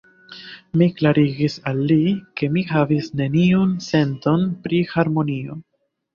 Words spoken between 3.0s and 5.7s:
neniun senton pri harmonio.